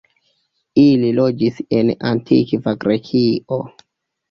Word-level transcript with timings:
Ili 0.83 1.11
loĝis 1.17 1.61
en 1.81 1.93
Antikva 2.13 2.77
Grekio. 2.87 3.63